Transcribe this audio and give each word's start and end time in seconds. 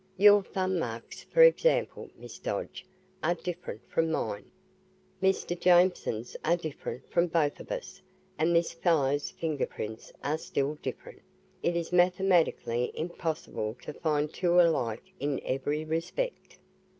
"Your 0.17 0.41
thumb 0.41 0.79
marks, 0.79 1.25
for 1.25 1.43
example, 1.43 2.09
Miss 2.17 2.39
Dodge, 2.39 2.87
are 3.21 3.35
different 3.35 3.81
from 3.87 4.09
mine. 4.09 4.49
Mr. 5.21 5.55
Jameson's 5.55 6.35
are 6.43 6.57
different 6.57 7.07
from 7.11 7.27
both 7.27 7.59
of 7.59 7.71
us. 7.71 8.01
And 8.35 8.55
this 8.55 8.73
fellow's 8.73 9.29
finger 9.29 9.67
prints 9.67 10.11
are 10.23 10.39
still 10.39 10.79
different. 10.81 11.21
It 11.61 11.75
is 11.75 11.91
mathematically 11.93 12.91
impossible 12.95 13.77
to 13.83 13.93
find 13.93 14.33
two 14.33 14.59
alike 14.59 15.03
in 15.19 15.39
every 15.45 15.85
respect." 15.85 16.57